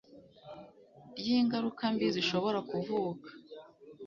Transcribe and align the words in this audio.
ry'ingaruka 1.17 1.83
mbi 1.93 2.07
zishobora 2.15 2.59
kuvuka 2.69 3.29